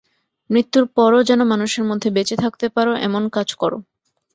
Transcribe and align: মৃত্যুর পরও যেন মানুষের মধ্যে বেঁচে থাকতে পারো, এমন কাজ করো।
মৃত্যুর 0.49 0.85
পরও 0.95 1.21
যেন 1.23 1.41
মানুষের 1.43 1.83
মধ্যে 1.83 2.09
বেঁচে 2.11 2.35
থাকতে 2.43 2.65
পারো, 2.75 2.93
এমন 3.07 3.23
কাজ 3.35 3.47
করো। 3.53 3.77